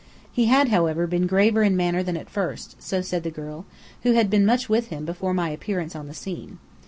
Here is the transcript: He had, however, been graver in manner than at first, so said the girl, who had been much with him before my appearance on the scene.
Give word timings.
He 0.31 0.45
had, 0.45 0.69
however, 0.69 1.05
been 1.05 1.27
graver 1.27 1.61
in 1.61 1.77
manner 1.77 2.01
than 2.01 2.17
at 2.17 2.27
first, 2.27 2.75
so 2.81 3.01
said 3.01 3.21
the 3.21 3.29
girl, 3.29 3.67
who 4.01 4.13
had 4.13 4.31
been 4.31 4.47
much 4.47 4.67
with 4.67 4.87
him 4.87 5.05
before 5.05 5.35
my 5.35 5.49
appearance 5.49 5.95
on 5.95 6.07
the 6.07 6.15
scene. 6.15 6.57